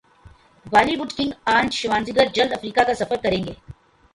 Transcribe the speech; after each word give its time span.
Bali 0.65 0.93
would 0.97 1.11
king 1.17 1.31
Arnold 1.53 1.73
Schwarzenegger 1.79 2.25
جلد 2.35 2.51
افریقہ 2.53 2.83
کاسفر 2.87 3.17
کریں 3.23 3.43
گے 3.45 3.53